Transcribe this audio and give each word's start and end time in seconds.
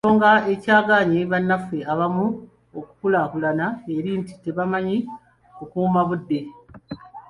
Ensonga 0.03 0.31
ekyagaanyi 0.53 1.19
bannaffe 1.31 1.77
abamu 1.93 2.25
okukulaakulana 2.79 3.65
eri 3.95 4.11
nti 4.19 4.33
tebamanyi 4.43 4.97
kukuuma 5.55 6.01
budde. 6.09 6.39